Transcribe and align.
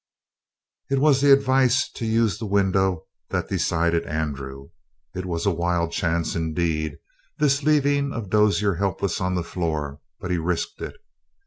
It 0.89 0.97
was 0.97 1.21
the 1.21 1.31
advice 1.31 1.87
to 1.91 2.07
use 2.07 2.39
the 2.39 2.47
window 2.47 3.05
that 3.29 3.49
decided 3.49 4.03
Andrew. 4.07 4.71
It 5.13 5.27
was 5.27 5.45
a 5.45 5.51
wild 5.53 5.91
chance 5.91 6.35
indeed, 6.35 6.97
this 7.37 7.61
leaving 7.61 8.11
of 8.11 8.31
Dozier 8.31 8.73
helpless 8.73 9.21
on 9.21 9.35
the 9.35 9.43
floor; 9.43 9.99
but 10.19 10.31
he 10.31 10.39
risked 10.39 10.81
it. 10.81 10.95